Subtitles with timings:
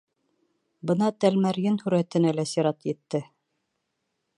[0.91, 3.23] Бына Тәлмәрйен һүрәтенә лә сират етте.